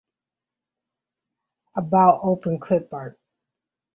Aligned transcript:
About 1.75 2.21
Open 2.23 2.57
Clipart 2.59 3.17